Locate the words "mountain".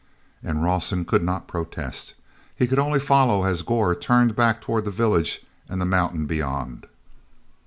5.85-6.25